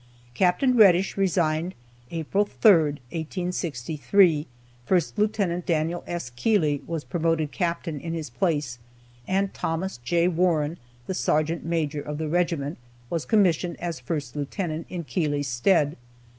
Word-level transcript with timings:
Capt. 0.33 0.63
Reddish 0.67 1.15
resigned 1.15 1.75
April 2.09 2.43
3rd, 2.43 2.97
1863, 3.11 4.47
First 4.83 5.19
Lieutenant 5.19 5.67
Daniel 5.67 6.03
S. 6.07 6.31
Keeley 6.31 6.81
was 6.87 7.03
promoted 7.03 7.51
Captain 7.51 7.99
in 7.99 8.15
his 8.15 8.31
place, 8.31 8.79
and 9.27 9.53
Thomas 9.53 9.97
J. 9.97 10.27
Warren, 10.27 10.79
the 11.05 11.13
sergeant 11.13 11.63
major 11.63 12.01
of 12.01 12.17
the 12.17 12.27
regiment, 12.29 12.79
was 13.11 13.25
commissioned 13.25 13.79
as 13.79 13.99
First 13.99 14.35
Lieutenant 14.35 14.87
in 14.89 15.03
Keeley's 15.03 15.47
stead. 15.47 15.95